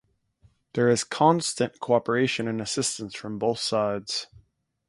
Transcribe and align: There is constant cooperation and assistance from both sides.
There 0.73 0.89
is 0.89 1.03
constant 1.03 1.79
cooperation 1.79 2.47
and 2.47 2.59
assistance 2.59 3.13
from 3.13 3.37
both 3.37 3.59
sides. 3.59 4.25